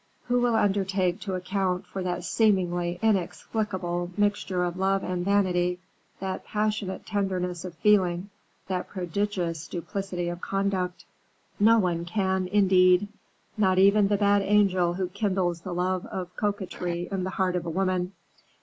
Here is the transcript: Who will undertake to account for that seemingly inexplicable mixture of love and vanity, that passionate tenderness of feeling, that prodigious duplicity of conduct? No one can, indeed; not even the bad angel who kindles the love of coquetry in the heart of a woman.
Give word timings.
Who 0.29 0.39
will 0.41 0.55
undertake 0.55 1.19
to 1.19 1.35
account 1.35 1.85
for 1.85 2.01
that 2.01 2.23
seemingly 2.23 2.97
inexplicable 3.03 4.09
mixture 4.17 4.63
of 4.63 4.75
love 4.77 5.03
and 5.03 5.23
vanity, 5.23 5.77
that 6.19 6.43
passionate 6.43 7.05
tenderness 7.05 7.63
of 7.65 7.75
feeling, 7.75 8.31
that 8.65 8.89
prodigious 8.89 9.67
duplicity 9.67 10.27
of 10.27 10.41
conduct? 10.41 11.05
No 11.59 11.77
one 11.77 12.05
can, 12.05 12.47
indeed; 12.47 13.09
not 13.57 13.77
even 13.77 14.07
the 14.07 14.17
bad 14.17 14.41
angel 14.41 14.95
who 14.95 15.07
kindles 15.09 15.61
the 15.61 15.71
love 15.71 16.07
of 16.07 16.35
coquetry 16.35 17.07
in 17.11 17.23
the 17.23 17.29
heart 17.37 17.55
of 17.55 17.67
a 17.67 17.69
woman. 17.69 18.13